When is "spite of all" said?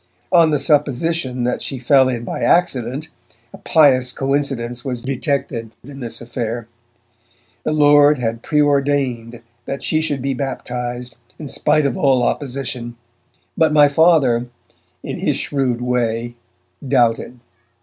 11.47-12.23